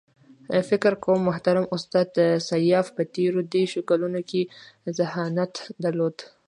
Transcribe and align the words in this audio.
فکر 0.69 0.93
کوم 1.03 1.19
محترم 1.27 1.65
استاد 1.75 2.09
سیاف 2.49 2.87
په 2.95 3.01
تېرو 3.15 3.39
دېرشو 3.53 3.81
کالو 3.89 4.07
کې 4.29 4.41
ذهانت 4.97 5.53
درلود. 5.83 6.15